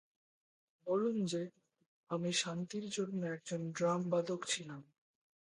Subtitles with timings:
[0.87, 1.41] বলুন যে,
[2.09, 4.81] আমি শান্তির জন্য একজন ড্রাম বাদক ছিলাম।